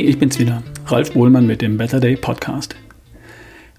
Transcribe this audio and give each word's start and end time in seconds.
ich 0.00 0.18
bin's 0.18 0.38
wieder, 0.38 0.62
Ralf 0.86 1.12
Bohlmann 1.12 1.46
mit 1.46 1.62
dem 1.62 1.76
Better 1.76 2.00
Day 2.00 2.16
Podcast. 2.16 2.74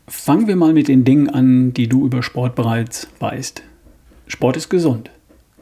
Fangen 0.07 0.47
wir 0.47 0.55
mal 0.55 0.71
mit 0.71 0.87
den 0.87 1.03
Dingen 1.03 1.29
an, 1.29 1.73
die 1.73 1.89
du 1.89 2.05
über 2.05 2.23
Sport 2.23 2.55
bereits 2.55 3.09
weißt. 3.19 3.63
Sport 4.27 4.55
ist 4.55 4.69
gesund. 4.69 5.11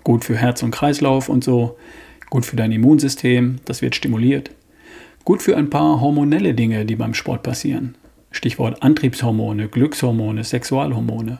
Gut 0.03 0.23
für 0.23 0.37
Herz 0.37 0.61
und 0.61 0.69
Kreislauf 0.69 1.27
und 1.27 1.43
so. 1.43 1.77
Gut 2.29 2.45
für 2.45 2.55
dein 2.55 2.71
Immunsystem, 2.71 3.61
das 3.65 3.81
wird 3.81 3.95
stimuliert. 3.95 4.51
Gut 5.25 5.41
für 5.41 5.57
ein 5.57 5.71
paar 5.71 6.01
hormonelle 6.01 6.53
Dinge, 6.53 6.85
die 6.85 6.95
beim 6.95 7.15
Sport 7.15 7.41
passieren. 7.41 7.95
Stichwort 8.29 8.83
Antriebshormone, 8.83 9.69
Glückshormone, 9.69 10.43
Sexualhormone. 10.43 11.39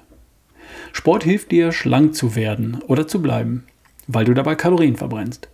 Sport 0.92 1.24
hilft 1.24 1.52
dir, 1.52 1.72
schlank 1.72 2.16
zu 2.16 2.36
werden 2.36 2.80
oder 2.88 3.08
zu 3.08 3.22
bleiben, 3.22 3.66
weil 4.08 4.26
du 4.26 4.34
dabei 4.34 4.56
Kalorien 4.56 4.96
verbrennst. 4.96 5.50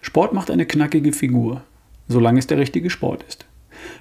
Sport 0.00 0.32
macht 0.32 0.50
eine 0.50 0.66
knackige 0.66 1.12
Figur, 1.12 1.62
solange 2.08 2.38
es 2.38 2.46
der 2.46 2.58
richtige 2.58 2.90
Sport 2.90 3.24
ist. 3.28 3.46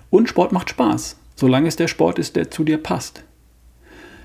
Und 0.09 0.29
Sport 0.29 0.52
macht 0.52 0.70
Spaß, 0.70 1.17
solange 1.35 1.67
es 1.67 1.75
der 1.75 1.88
Sport 1.88 2.20
ist, 2.20 2.35
der 2.35 2.49
zu 2.49 2.63
dir 2.63 2.77
passt. 2.77 3.23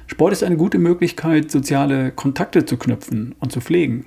Sport 0.07 0.33
ist 0.33 0.45
eine 0.45 0.57
gute 0.57 0.79
Möglichkeit, 0.79 1.51
soziale 1.51 2.13
Kontakte 2.13 2.65
zu 2.65 2.77
knüpfen 2.77 3.35
und 3.41 3.53
zu 3.53 3.61
pflegen, 3.61 4.07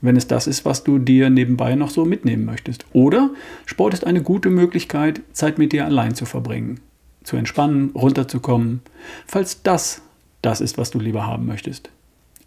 wenn 0.00 0.16
es 0.16 0.26
das 0.26 0.46
ist, 0.46 0.64
was 0.64 0.84
du 0.84 0.98
dir 0.98 1.30
nebenbei 1.30 1.74
noch 1.74 1.90
so 1.90 2.04
mitnehmen 2.04 2.44
möchtest. 2.44 2.86
Oder 2.92 3.30
Sport 3.66 3.94
ist 3.94 4.06
eine 4.06 4.22
gute 4.22 4.50
Möglichkeit, 4.50 5.20
Zeit 5.32 5.58
mit 5.58 5.72
dir 5.72 5.84
allein 5.84 6.14
zu 6.14 6.24
verbringen, 6.24 6.80
zu 7.22 7.36
entspannen, 7.36 7.90
runterzukommen, 7.94 8.80
falls 9.26 9.62
das 9.62 10.02
das 10.42 10.60
ist, 10.60 10.76
was 10.76 10.90
du 10.90 10.98
lieber 10.98 11.26
haben 11.26 11.46
möchtest. 11.46 11.90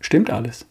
Stimmt 0.01 0.29
alles. 0.29 0.65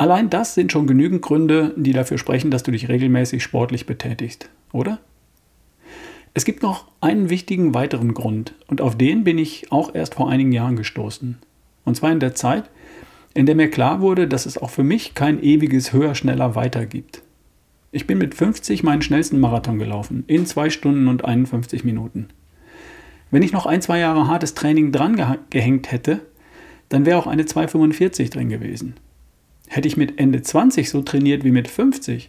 Allein 0.00 0.30
das 0.30 0.54
sind 0.54 0.72
schon 0.72 0.86
genügend 0.86 1.20
Gründe, 1.20 1.74
die 1.76 1.92
dafür 1.92 2.16
sprechen, 2.16 2.50
dass 2.50 2.62
du 2.62 2.70
dich 2.70 2.88
regelmäßig 2.88 3.42
sportlich 3.42 3.84
betätigst, 3.84 4.48
oder? 4.72 4.98
Es 6.32 6.46
gibt 6.46 6.62
noch 6.62 6.86
einen 7.02 7.28
wichtigen 7.28 7.74
weiteren 7.74 8.14
Grund 8.14 8.54
und 8.66 8.80
auf 8.80 8.96
den 8.96 9.24
bin 9.24 9.36
ich 9.36 9.70
auch 9.70 9.94
erst 9.94 10.14
vor 10.14 10.30
einigen 10.30 10.52
Jahren 10.52 10.76
gestoßen. 10.76 11.36
Und 11.84 11.96
zwar 11.96 12.12
in 12.12 12.18
der 12.18 12.34
Zeit, 12.34 12.70
in 13.34 13.44
der 13.44 13.54
mir 13.54 13.68
klar 13.68 14.00
wurde, 14.00 14.26
dass 14.26 14.46
es 14.46 14.56
auch 14.56 14.70
für 14.70 14.84
mich 14.84 15.12
kein 15.12 15.42
ewiges 15.42 15.92
höher, 15.92 16.14
schneller 16.14 16.54
weiter 16.54 16.86
gibt. 16.86 17.20
Ich 17.92 18.06
bin 18.06 18.16
mit 18.16 18.34
50 18.34 18.82
meinen 18.82 19.02
schnellsten 19.02 19.38
Marathon 19.38 19.78
gelaufen, 19.78 20.24
in 20.28 20.46
2 20.46 20.70
Stunden 20.70 21.08
und 21.08 21.26
51 21.26 21.84
Minuten. 21.84 22.28
Wenn 23.30 23.42
ich 23.42 23.52
noch 23.52 23.66
ein, 23.66 23.82
zwei 23.82 23.98
Jahre 23.98 24.28
hartes 24.28 24.54
Training 24.54 24.92
dran 24.92 25.44
gehängt 25.50 25.92
hätte, 25.92 26.22
dann 26.88 27.04
wäre 27.04 27.18
auch 27.18 27.26
eine 27.26 27.44
245 27.44 28.30
drin 28.30 28.48
gewesen. 28.48 28.94
Hätte 29.72 29.86
ich 29.86 29.96
mit 29.96 30.18
Ende 30.18 30.42
20 30.42 30.90
so 30.90 31.00
trainiert 31.00 31.44
wie 31.44 31.52
mit 31.52 31.68
50, 31.68 32.28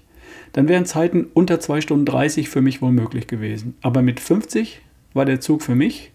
dann 0.53 0.67
wären 0.67 0.85
Zeiten 0.85 1.25
unter 1.33 1.59
2 1.59 1.81
Stunden 1.81 2.05
30 2.05 2.49
für 2.49 2.61
mich 2.61 2.83
wohl 2.83 2.91
möglich 2.91 3.25
gewesen. 3.25 3.73
Aber 3.81 4.03
mit 4.03 4.19
50 4.19 4.79
war 5.15 5.25
der 5.25 5.41
Zug 5.41 5.63
für 5.63 5.73
mich 5.73 6.11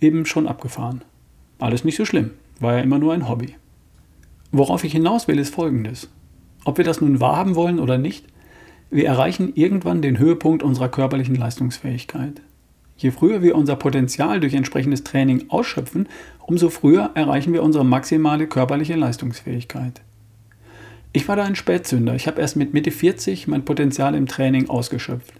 eben 0.00 0.26
schon 0.26 0.46
abgefahren. 0.46 1.02
Alles 1.58 1.82
nicht 1.82 1.96
so 1.96 2.04
schlimm, 2.04 2.30
war 2.60 2.76
ja 2.76 2.82
immer 2.82 3.00
nur 3.00 3.12
ein 3.12 3.28
Hobby. 3.28 3.56
Worauf 4.52 4.84
ich 4.84 4.92
hinaus 4.92 5.26
will, 5.26 5.40
ist 5.40 5.52
folgendes. 5.52 6.08
Ob 6.64 6.78
wir 6.78 6.84
das 6.84 7.00
nun 7.00 7.18
wahrhaben 7.18 7.56
wollen 7.56 7.80
oder 7.80 7.98
nicht, 7.98 8.26
wir 8.90 9.08
erreichen 9.08 9.50
irgendwann 9.56 10.02
den 10.02 10.20
Höhepunkt 10.20 10.62
unserer 10.62 10.88
körperlichen 10.88 11.34
Leistungsfähigkeit. 11.34 12.42
Je 12.96 13.10
früher 13.10 13.42
wir 13.42 13.56
unser 13.56 13.74
Potenzial 13.74 14.38
durch 14.38 14.54
entsprechendes 14.54 15.02
Training 15.02 15.46
ausschöpfen, 15.48 16.08
umso 16.46 16.70
früher 16.70 17.10
erreichen 17.14 17.52
wir 17.52 17.64
unsere 17.64 17.84
maximale 17.84 18.46
körperliche 18.46 18.94
Leistungsfähigkeit. 18.94 20.00
Ich 21.12 21.26
war 21.26 21.34
da 21.34 21.42
ein 21.42 21.56
Spätzünder. 21.56 22.14
Ich 22.14 22.28
habe 22.28 22.40
erst 22.40 22.54
mit 22.54 22.72
Mitte 22.72 22.92
40 22.92 23.48
mein 23.48 23.64
Potenzial 23.64 24.14
im 24.14 24.26
Training 24.26 24.70
ausgeschöpft. 24.70 25.34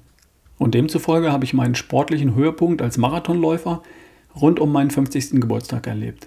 Und 0.59 0.75
demzufolge 0.75 1.31
habe 1.31 1.45
ich 1.45 1.55
meinen 1.55 1.77
sportlichen 1.77 2.35
Höhepunkt 2.35 2.83
als 2.83 2.99
Marathonläufer 2.99 3.83
rund 4.35 4.59
um 4.59 4.73
meinen 4.73 4.91
50. 4.91 5.41
Geburtstag 5.41 5.87
erlebt. 5.87 6.27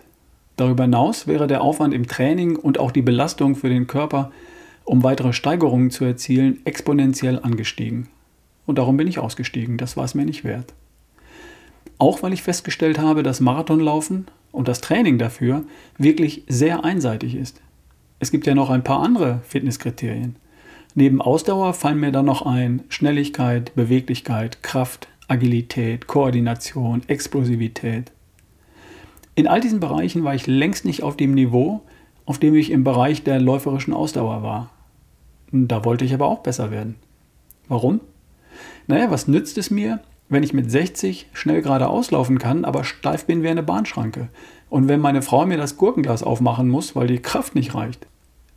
Darüber 0.56 0.84
hinaus 0.84 1.28
wäre 1.28 1.48
der 1.48 1.62
Aufwand 1.62 1.94
im 1.94 2.08
Training 2.08 2.56
und 2.56 2.80
auch 2.80 2.92
die 2.92 3.02
Belastung 3.02 3.56
für 3.56 3.68
den 3.70 3.86
Körper, 3.86 4.32
um 4.86 5.04
weitere 5.04 5.34
Steigerungen 5.34 5.92
zu 5.92 6.06
erzielen, 6.06 6.62
exponentiell 6.64 7.40
angestiegen. 7.40 8.08
Und 8.66 8.78
darum 8.78 8.96
bin 8.96 9.08
ich 9.08 9.20
ausgestiegen. 9.20 9.78
Das 9.78 9.98
war 9.98 10.06
es 10.06 10.16
mir 10.16 10.26
nicht 10.26 10.46
wert. 10.46 10.74
Auch 11.98 12.24
weil 12.24 12.32
ich 12.32 12.44
festgestellt 12.44 12.98
habe, 12.98 13.24
dass 13.24 13.42
Marathonlaufen 13.42 14.28
und 14.54 14.70
das 14.70 14.80
Training 14.80 15.18
dafür 15.18 15.64
wirklich 15.98 16.44
sehr 16.48 16.86
einseitig 16.86 17.36
ist. 17.36 17.62
Es 18.24 18.32
gibt 18.32 18.48
ja 18.48 18.56
noch 18.56 18.70
ein 18.70 18.86
paar 18.86 19.04
andere 19.04 19.42
Fitnesskriterien. 19.44 20.38
Neben 20.96 21.22
Ausdauer 21.22 21.74
fallen 21.74 22.00
mir 22.00 22.14
dann 22.14 22.24
noch 22.26 22.46
ein 22.46 22.82
Schnelligkeit, 22.88 23.76
Beweglichkeit, 23.76 24.64
Kraft, 24.64 25.10
Agilität, 25.28 26.08
Koordination, 26.08 27.02
Explosivität. 27.08 28.14
In 29.36 29.46
all 29.46 29.60
diesen 29.60 29.82
Bereichen 29.82 30.24
war 30.24 30.34
ich 30.34 30.48
längst 30.48 30.86
nicht 30.86 31.04
auf 31.04 31.18
dem 31.18 31.34
Niveau, 31.34 31.82
auf 32.26 32.40
dem 32.40 32.56
ich 32.56 32.72
im 32.72 32.86
Bereich 32.86 33.26
der 33.26 33.42
läuferischen 33.42 33.94
Ausdauer 33.94 34.42
war. 34.42 34.70
Da 35.52 35.84
wollte 35.84 36.06
ich 36.06 36.14
aber 36.14 36.28
auch 36.28 36.40
besser 36.40 36.72
werden. 36.72 36.96
Warum? 37.68 38.00
Naja, 38.88 39.12
was 39.12 39.28
nützt 39.28 39.58
es 39.58 39.70
mir, 39.70 40.00
wenn 40.30 40.44
ich 40.44 40.54
mit 40.54 40.72
60 40.72 41.28
schnell 41.34 41.62
geradeaus 41.62 42.12
laufen 42.12 42.40
kann, 42.40 42.64
aber 42.64 42.86
steif 42.86 43.26
bin 43.26 43.44
wie 43.44 43.50
eine 43.50 43.64
Bahnschranke? 43.64 44.30
Und 44.70 44.88
wenn 44.88 45.02
meine 45.02 45.22
Frau 45.22 45.46
mir 45.46 45.58
das 45.58 45.76
Gurkenglas 45.76 46.24
aufmachen 46.24 46.70
muss, 46.70 46.96
weil 46.96 47.08
die 47.08 47.22
Kraft 47.22 47.54
nicht 47.54 47.76
reicht? 47.76 48.08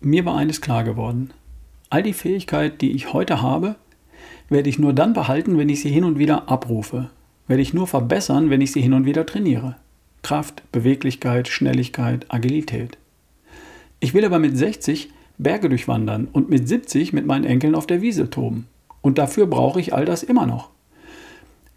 Mir 0.00 0.24
war 0.24 0.36
eines 0.36 0.60
klar 0.60 0.84
geworden. 0.84 1.30
All 1.88 2.02
die 2.02 2.12
Fähigkeit, 2.12 2.80
die 2.82 2.92
ich 2.92 3.12
heute 3.12 3.40
habe, 3.40 3.76
werde 4.48 4.68
ich 4.68 4.78
nur 4.78 4.92
dann 4.92 5.12
behalten, 5.12 5.58
wenn 5.58 5.68
ich 5.68 5.80
sie 5.80 5.88
hin 5.88 6.04
und 6.04 6.18
wieder 6.18 6.48
abrufe. 6.48 7.10
Werde 7.48 7.62
ich 7.62 7.74
nur 7.74 7.86
verbessern, 7.86 8.50
wenn 8.50 8.60
ich 8.60 8.72
sie 8.72 8.80
hin 8.80 8.92
und 8.92 9.06
wieder 9.06 9.24
trainiere. 9.24 9.76
Kraft, 10.22 10.62
Beweglichkeit, 10.72 11.48
Schnelligkeit, 11.48 12.26
Agilität. 12.28 12.98
Ich 14.00 14.12
will 14.12 14.24
aber 14.24 14.38
mit 14.38 14.56
60 14.56 15.10
Berge 15.38 15.68
durchwandern 15.68 16.28
und 16.30 16.50
mit 16.50 16.68
70 16.68 17.12
mit 17.12 17.26
meinen 17.26 17.44
Enkeln 17.44 17.74
auf 17.74 17.86
der 17.86 18.02
Wiese 18.02 18.30
toben. 18.30 18.66
Und 19.00 19.18
dafür 19.18 19.46
brauche 19.46 19.80
ich 19.80 19.94
all 19.94 20.04
das 20.04 20.22
immer 20.22 20.46
noch. 20.46 20.70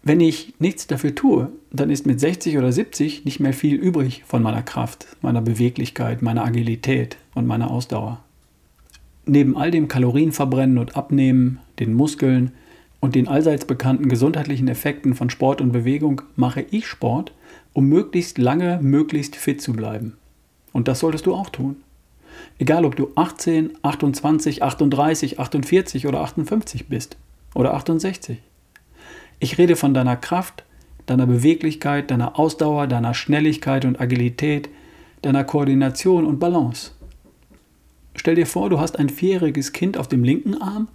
Wenn 0.02 0.20
ich 0.20 0.54
nichts 0.58 0.86
dafür 0.86 1.14
tue, 1.14 1.52
dann 1.70 1.90
ist 1.90 2.06
mit 2.06 2.20
60 2.20 2.56
oder 2.56 2.72
70 2.72 3.26
nicht 3.26 3.38
mehr 3.38 3.52
viel 3.52 3.76
übrig 3.76 4.24
von 4.26 4.42
meiner 4.42 4.62
Kraft, 4.62 5.06
meiner 5.20 5.42
Beweglichkeit, 5.42 6.22
meiner 6.22 6.44
Agilität 6.44 7.18
und 7.34 7.46
meiner 7.46 7.70
Ausdauer. 7.70 8.20
Neben 9.26 9.56
all 9.56 9.70
dem 9.70 9.88
Kalorienverbrennen 9.88 10.78
und 10.78 10.96
Abnehmen, 10.96 11.58
den 11.78 11.92
Muskeln 11.92 12.52
und 13.00 13.14
den 13.14 13.28
allseits 13.28 13.66
bekannten 13.66 14.08
gesundheitlichen 14.08 14.68
Effekten 14.68 15.14
von 15.14 15.28
Sport 15.28 15.60
und 15.60 15.72
Bewegung 15.72 16.22
mache 16.34 16.64
ich 16.70 16.86
Sport, 16.86 17.32
um 17.74 17.86
möglichst 17.86 18.38
lange, 18.38 18.78
möglichst 18.82 19.36
fit 19.36 19.60
zu 19.60 19.74
bleiben. 19.74 20.16
Und 20.72 20.88
das 20.88 21.00
solltest 21.00 21.26
du 21.26 21.34
auch 21.34 21.50
tun. 21.50 21.76
Egal 22.58 22.86
ob 22.86 22.96
du 22.96 23.10
18, 23.16 23.72
28, 23.82 24.62
38, 24.62 25.38
48 25.38 26.06
oder 26.06 26.20
58 26.20 26.88
bist 26.88 27.18
oder 27.54 27.74
68. 27.74 28.38
Ich 29.42 29.56
rede 29.56 29.74
von 29.74 29.94
deiner 29.94 30.16
Kraft, 30.16 30.64
deiner 31.06 31.26
Beweglichkeit, 31.26 32.10
deiner 32.10 32.38
Ausdauer, 32.38 32.86
deiner 32.86 33.14
Schnelligkeit 33.14 33.86
und 33.86 33.98
Agilität, 33.98 34.68
deiner 35.22 35.44
Koordination 35.44 36.26
und 36.26 36.38
Balance. 36.38 36.90
Stell 38.14 38.34
dir 38.34 38.46
vor, 38.46 38.68
du 38.68 38.78
hast 38.78 38.98
ein 38.98 39.08
vierjähriges 39.08 39.72
Kind 39.72 39.96
auf 39.96 40.08
dem 40.08 40.24
linken 40.24 40.60
Arm 40.60 40.88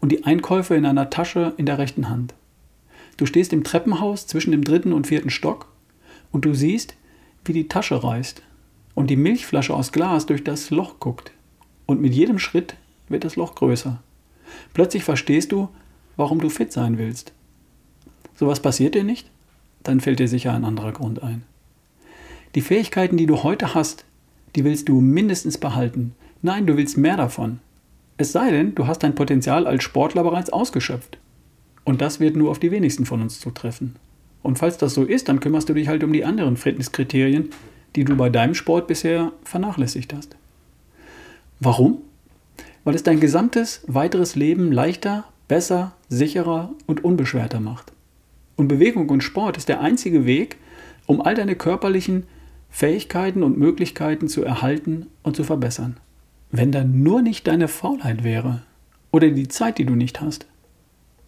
und 0.00 0.12
die 0.12 0.24
Einkäufe 0.24 0.76
in 0.76 0.86
einer 0.86 1.10
Tasche 1.10 1.52
in 1.56 1.66
der 1.66 1.78
rechten 1.78 2.08
Hand. 2.08 2.32
Du 3.16 3.26
stehst 3.26 3.52
im 3.52 3.64
Treppenhaus 3.64 4.28
zwischen 4.28 4.52
dem 4.52 4.62
dritten 4.62 4.92
und 4.92 5.08
vierten 5.08 5.30
Stock 5.30 5.66
und 6.30 6.44
du 6.44 6.54
siehst, 6.54 6.94
wie 7.44 7.52
die 7.52 7.66
Tasche 7.66 8.04
reißt 8.04 8.42
und 8.94 9.10
die 9.10 9.16
Milchflasche 9.16 9.74
aus 9.74 9.90
Glas 9.90 10.26
durch 10.26 10.44
das 10.44 10.70
Loch 10.70 11.00
guckt. 11.00 11.32
Und 11.86 12.00
mit 12.00 12.14
jedem 12.14 12.38
Schritt 12.38 12.76
wird 13.08 13.24
das 13.24 13.34
Loch 13.34 13.56
größer. 13.56 14.00
Plötzlich 14.74 15.02
verstehst 15.02 15.50
du, 15.50 15.68
warum 16.16 16.40
du 16.40 16.50
fit 16.50 16.72
sein 16.72 16.96
willst. 16.96 17.32
Sowas 18.34 18.60
passiert 18.60 18.94
dir 18.94 19.04
nicht? 19.04 19.30
Dann 19.82 20.00
fällt 20.00 20.18
dir 20.18 20.28
sicher 20.28 20.52
ein 20.52 20.64
anderer 20.64 20.92
Grund 20.92 21.22
ein. 21.22 21.42
Die 22.54 22.60
Fähigkeiten, 22.60 23.16
die 23.16 23.26
du 23.26 23.42
heute 23.42 23.74
hast, 23.74 24.04
die 24.56 24.64
willst 24.64 24.88
du 24.88 25.00
mindestens 25.00 25.58
behalten. 25.58 26.14
Nein, 26.42 26.66
du 26.66 26.76
willst 26.76 26.96
mehr 26.96 27.16
davon. 27.16 27.60
Es 28.16 28.32
sei 28.32 28.50
denn, 28.50 28.74
du 28.74 28.86
hast 28.86 29.02
dein 29.02 29.14
Potenzial 29.14 29.66
als 29.66 29.84
Sportler 29.84 30.24
bereits 30.24 30.50
ausgeschöpft. 30.50 31.18
Und 31.84 32.00
das 32.00 32.20
wird 32.20 32.36
nur 32.36 32.50
auf 32.50 32.58
die 32.58 32.70
wenigsten 32.70 33.06
von 33.06 33.22
uns 33.22 33.40
zutreffen. 33.40 33.96
Und 34.42 34.58
falls 34.58 34.78
das 34.78 34.94
so 34.94 35.04
ist, 35.04 35.28
dann 35.28 35.40
kümmerst 35.40 35.68
du 35.68 35.74
dich 35.74 35.88
halt 35.88 36.02
um 36.02 36.12
die 36.12 36.24
anderen 36.24 36.56
Fitnesskriterien, 36.56 37.50
die 37.96 38.04
du 38.04 38.16
bei 38.16 38.28
deinem 38.28 38.54
Sport 38.54 38.86
bisher 38.86 39.32
vernachlässigt 39.44 40.12
hast. 40.14 40.36
Warum? 41.60 41.98
Weil 42.84 42.94
es 42.94 43.02
dein 43.02 43.20
gesamtes 43.20 43.82
weiteres 43.86 44.34
Leben 44.34 44.72
leichter, 44.72 45.24
besser, 45.48 45.92
sicherer 46.08 46.72
und 46.86 47.04
unbeschwerter 47.04 47.60
macht. 47.60 47.92
Und 48.60 48.68
Bewegung 48.68 49.08
und 49.08 49.24
Sport 49.24 49.56
ist 49.56 49.70
der 49.70 49.80
einzige 49.80 50.26
Weg, 50.26 50.58
um 51.06 51.22
all 51.22 51.34
deine 51.34 51.54
körperlichen 51.54 52.24
Fähigkeiten 52.68 53.42
und 53.42 53.56
Möglichkeiten 53.56 54.28
zu 54.28 54.44
erhalten 54.44 55.06
und 55.22 55.34
zu 55.34 55.44
verbessern. 55.44 55.96
Wenn 56.50 56.70
da 56.70 56.84
nur 56.84 57.22
nicht 57.22 57.46
deine 57.46 57.68
Faulheit 57.68 58.22
wäre 58.22 58.60
oder 59.12 59.30
die 59.30 59.48
Zeit, 59.48 59.78
die 59.78 59.86
du 59.86 59.94
nicht 59.94 60.20
hast. 60.20 60.44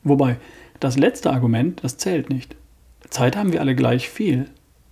Wobei, 0.05 0.37
das 0.79 0.99
letzte 0.99 1.31
Argument, 1.31 1.82
das 1.82 1.96
zählt 1.96 2.29
nicht. 2.29 2.55
Zeit 3.08 3.35
haben 3.35 3.55
wir 3.55 3.62
alle 3.62 3.75
gleich 3.75 4.11
viel. 4.11 4.44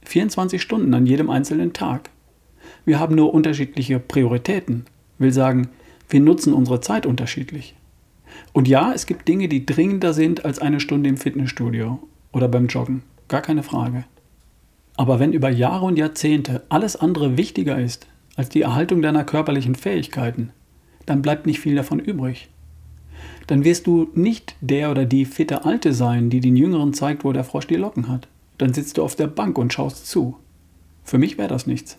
24 0.07 0.63
Stunden 0.63 0.95
an 0.95 1.05
jedem 1.05 1.29
einzelnen 1.29 1.75
Tag. 1.75 2.09
Wir 2.87 2.99
haben 2.99 3.17
nur 3.17 3.35
unterschiedliche 3.35 3.99
Prioritäten. 3.99 4.87
Will 5.19 5.35
sagen, 5.35 5.69
wir 6.09 6.21
nutzen 6.21 6.55
unsere 6.55 6.81
Zeit 6.81 7.05
unterschiedlich. 7.05 7.75
Und 8.55 8.67
ja, 8.67 8.95
es 8.95 9.05
gibt 9.05 9.29
Dinge, 9.29 9.47
die 9.49 9.67
dringender 9.67 10.15
sind 10.15 10.47
als 10.47 10.59
eine 10.59 10.81
Stunde 10.81 11.11
im 11.11 11.19
Fitnessstudio 11.19 12.01
oder 12.32 12.49
beim 12.49 12.67
Joggen. 12.67 13.03
Gar 13.29 13.43
keine 13.43 13.62
Frage. 13.62 14.05
Aber 14.97 15.19
wenn 15.19 15.32
über 15.32 15.49
Jahre 15.49 15.87
und 15.87 15.97
Jahrzehnte 15.97 16.62
alles 16.69 16.97
andere 16.97 17.37
wichtiger 17.37 17.79
ist 17.79 18.06
als 18.37 18.49
die 18.49 18.62
Erhaltung 18.62 19.03
deiner 19.03 19.25
körperlichen 19.25 19.75
Fähigkeiten, 19.75 20.50
dann 21.06 21.23
bleibt 21.23 21.47
nicht 21.47 21.61
viel 21.61 21.75
davon 21.75 21.99
übrig. 21.99 22.49
Dann 23.47 23.65
wirst 23.65 23.87
du 23.87 24.11
nicht 24.15 24.55
der 24.61 24.91
oder 24.91 25.06
die 25.06 25.25
fitte 25.25 25.65
Alte 25.65 25.93
sein, 25.93 26.31
die 26.31 26.41
den 26.41 26.56
Jüngeren 26.56 26.93
zeigt, 26.93 27.25
wo 27.25 27.32
der 27.32 27.44
Frosch 27.44 27.67
die 27.67 27.77
Locken 27.77 28.09
hat. 28.09 28.29
Dann 28.59 28.75
sitzt 28.75 28.99
du 28.99 29.03
auf 29.03 29.17
der 29.17 29.26
Bank 29.26 29.59
und 29.59 29.73
schaust 29.73 30.06
zu. 30.06 30.37
Für 31.03 31.19
mich 31.19 31.38
wäre 31.38 31.49
das 31.49 31.67
nichts. 31.67 31.99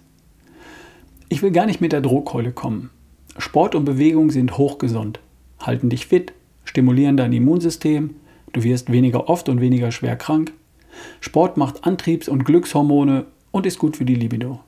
Ich 1.27 1.41
will 1.41 1.51
gar 1.51 1.65
nicht 1.65 1.81
mit 1.81 1.91
der 1.91 2.01
Drohkeule 2.01 2.51
kommen. 2.51 2.89
Sport 3.37 3.75
und 3.75 3.85
Bewegung 3.85 4.31
sind 4.31 4.57
hochgesund, 4.57 5.19
halten 5.59 5.89
dich 5.89 6.05
fit, 6.05 6.33
stimulieren 6.65 7.17
dein 7.17 7.33
Immunsystem, 7.33 8.15
du 8.53 8.63
wirst 8.63 8.91
weniger 8.91 9.29
oft 9.29 9.49
und 9.49 9.61
weniger 9.61 9.91
schwer 9.91 10.15
krank. 10.15 10.53
Sport 11.19 11.57
macht 11.57 11.83
Antriebs- 11.83 12.29
und 12.29 12.43
Glückshormone 12.43 13.25
und 13.51 13.65
ist 13.65 13.79
gut 13.79 13.97
für 13.97 14.05
die 14.05 14.15
Libido. 14.15 14.59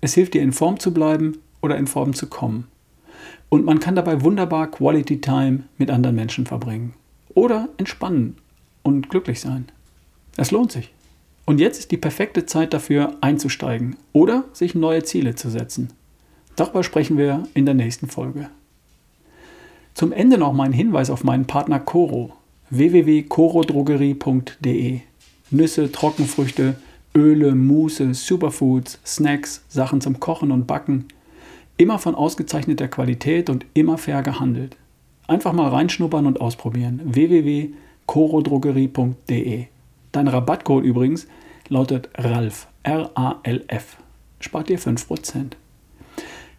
Es 0.00 0.14
hilft 0.14 0.34
dir 0.34 0.42
in 0.42 0.52
Form 0.52 0.78
zu 0.78 0.92
bleiben 0.92 1.38
oder 1.62 1.76
in 1.76 1.86
Form 1.86 2.14
zu 2.14 2.28
kommen. 2.28 2.68
Und 3.48 3.64
man 3.64 3.80
kann 3.80 3.94
dabei 3.94 4.22
wunderbar 4.22 4.70
Quality 4.70 5.20
Time 5.20 5.64
mit 5.78 5.90
anderen 5.90 6.16
Menschen 6.16 6.46
verbringen. 6.46 6.94
Oder 7.34 7.68
entspannen 7.76 8.36
und 8.82 9.10
glücklich 9.10 9.40
sein. 9.40 9.66
Es 10.36 10.50
lohnt 10.50 10.72
sich. 10.72 10.92
Und 11.46 11.60
jetzt 11.60 11.78
ist 11.78 11.90
die 11.90 11.96
perfekte 11.96 12.46
Zeit 12.46 12.72
dafür, 12.72 13.16
einzusteigen 13.20 13.96
oder 14.12 14.44
sich 14.52 14.74
neue 14.74 15.02
Ziele 15.02 15.34
zu 15.34 15.50
setzen. 15.50 15.90
Darüber 16.56 16.82
sprechen 16.82 17.18
wir 17.18 17.46
in 17.54 17.66
der 17.66 17.74
nächsten 17.74 18.08
Folge. 18.08 18.48
Zum 19.94 20.12
Ende 20.12 20.38
noch 20.38 20.52
mein 20.52 20.72
Hinweis 20.72 21.10
auf 21.10 21.22
meinen 21.22 21.46
Partner 21.46 21.80
Coro 21.80 22.32
www.corodrogerie.de. 22.70 25.00
Nüsse, 25.50 25.92
Trockenfrüchte, 25.92 26.76
Öle, 27.14 27.54
Muße, 27.54 28.14
Superfoods, 28.14 28.98
Snacks, 29.06 29.62
Sachen 29.68 30.00
zum 30.00 30.18
Kochen 30.20 30.50
und 30.50 30.66
Backen. 30.66 31.04
Immer 31.76 31.98
von 31.98 32.14
ausgezeichneter 32.14 32.88
Qualität 32.88 33.50
und 33.50 33.66
immer 33.74 33.98
fair 33.98 34.22
gehandelt. 34.22 34.78
Einfach 35.26 35.52
mal 35.52 35.68
reinschnuppern 35.68 36.26
und 36.26 36.40
ausprobieren. 36.40 37.02
www.corodrogerie.de. 37.04 39.66
Dein 40.12 40.28
Rabattcode 40.28 40.84
übrigens 40.84 41.26
lautet 41.68 42.08
RALF. 42.14 42.68
R-A-L-F. 42.82 43.98
Spart 44.40 44.68
dir 44.68 44.78
5%. 44.78 45.52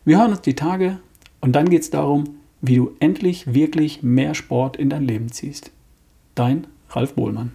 Wir 0.06 0.20
hören 0.20 0.32
uns 0.32 0.42
die 0.42 0.56
Tage 0.56 0.98
und 1.40 1.56
dann 1.56 1.70
geht 1.70 1.84
es 1.84 1.92
darum, 1.92 2.24
wie 2.62 2.78
du 2.78 2.96
endlich 3.00 3.54
wirklich 3.54 4.02
mehr 4.02 4.34
Sport 4.34 4.78
in 4.78 4.90
dein 4.90 5.04
Leben 5.04 5.32
ziehst. 5.32 5.70
Dein 6.36 6.68
Ralf 6.90 7.16
Bohlmann. 7.16 7.52